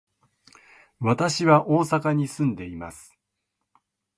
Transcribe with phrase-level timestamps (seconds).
[0.99, 3.15] 私は大阪に住んでいます。